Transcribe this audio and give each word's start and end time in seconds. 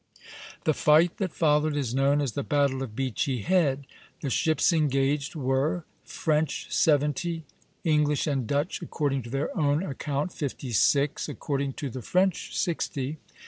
The 0.63 0.73
fight 0.73 1.17
that 1.17 1.31
followed 1.31 1.75
is 1.77 1.93
known 1.93 2.21
as 2.21 2.31
the 2.31 2.41
battle 2.41 2.81
of 2.81 2.95
Beachy 2.95 3.41
Head. 3.43 3.85
The 4.21 4.31
ships 4.31 4.73
engaged 4.73 5.35
were, 5.35 5.85
French 6.05 6.65
seventy, 6.73 7.43
English 7.83 8.25
and 8.25 8.47
Dutch 8.47 8.81
according 8.81 9.21
to 9.21 9.29
their 9.29 9.55
own 9.55 9.83
account 9.83 10.33
fifty 10.33 10.71
six, 10.71 11.29
according 11.29 11.73
to 11.73 11.91
the 11.91 12.01
French 12.01 12.57
sixty. 12.57 13.19